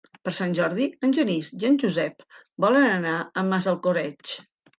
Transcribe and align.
Per 0.27 0.31
Sant 0.35 0.53
Jordi 0.59 0.87
en 1.07 1.13
Genís 1.17 1.49
i 1.57 1.67
en 1.69 1.77
Josep 1.83 2.25
volen 2.67 2.89
anar 2.95 3.13
a 3.21 3.45
Massalcoreig. 3.53 4.35